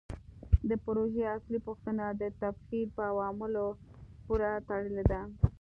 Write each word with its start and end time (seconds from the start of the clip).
د 0.69 0.71
پروژې 0.85 1.23
اصلي 1.35 1.59
پوښتنه 1.67 2.05
د 2.21 2.23
تبخیر 2.41 2.87
په 2.95 3.01
عواملو 3.11 3.67
پورې 4.25 4.51
تړلې 4.67 5.03
ده. 5.11 5.21